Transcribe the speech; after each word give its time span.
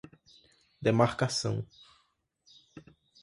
demarcação 0.81 1.63